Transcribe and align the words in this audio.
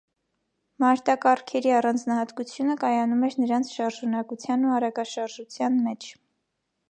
Մարտակառքերի 0.83 1.73
առանձնահատկությունը 1.79 2.77
կայանում 2.85 3.21
էր 3.27 3.37
նրանց 3.43 3.69
շարժունակության 3.75 4.67
ու 4.69 4.75
արագաշարժության 4.79 5.77
մեջ։ 5.89 6.11